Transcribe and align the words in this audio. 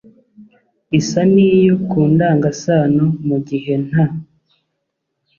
isa 0.99 1.21
n'iyo 1.33 1.75
ku 1.89 1.99
ndangasano 2.11 3.05
mu 3.27 3.37
gihe 3.47 3.73
nta 3.87 4.05